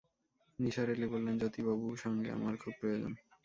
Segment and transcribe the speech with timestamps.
[0.59, 3.13] নিসার আলি বললেন, জ্যোতিবাবুর সঙ্গে আমার খুব প্রয়োজন।